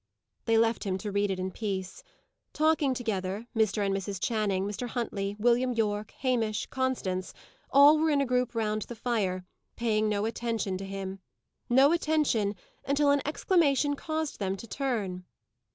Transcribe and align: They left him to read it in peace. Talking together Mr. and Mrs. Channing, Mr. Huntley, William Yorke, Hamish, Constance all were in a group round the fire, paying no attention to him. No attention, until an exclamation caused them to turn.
They 0.45 0.57
left 0.57 0.83
him 0.83 0.97
to 0.97 1.11
read 1.11 1.29
it 1.29 1.37
in 1.37 1.51
peace. 1.51 2.01
Talking 2.53 2.95
together 2.95 3.45
Mr. 3.55 3.85
and 3.85 3.95
Mrs. 3.95 4.19
Channing, 4.19 4.65
Mr. 4.65 4.87
Huntley, 4.87 5.35
William 5.37 5.73
Yorke, 5.73 6.09
Hamish, 6.21 6.65
Constance 6.71 7.35
all 7.69 7.99
were 7.99 8.09
in 8.09 8.19
a 8.19 8.25
group 8.25 8.55
round 8.55 8.81
the 8.81 8.95
fire, 8.95 9.45
paying 9.75 10.09
no 10.09 10.25
attention 10.25 10.75
to 10.79 10.85
him. 10.85 11.19
No 11.69 11.91
attention, 11.91 12.55
until 12.83 13.11
an 13.11 13.21
exclamation 13.27 13.95
caused 13.95 14.39
them 14.39 14.57
to 14.57 14.65
turn. 14.65 15.23